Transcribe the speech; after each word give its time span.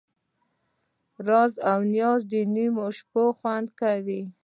راز 1.27 1.53
او 1.71 1.79
نیاز 1.93 2.21
د 2.31 2.33
نیمې 2.53 2.87
شپې 2.97 3.25
خوند 3.37 3.67
کوي. 3.79 4.21